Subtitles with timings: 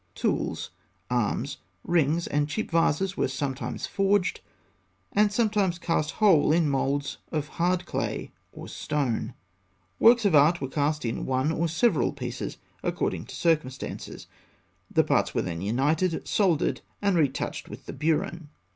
[0.15, 0.71] Tools,
[1.11, 4.39] arms, rings, and cheap vases were sometimes forged,
[5.13, 9.35] and sometimes cast whole in moulds of hard clay or stone.
[9.99, 14.25] Works of art were cast in one or several pieces according to circumstances;
[14.89, 18.47] the parts were then united, soldered, and retouched with the burin.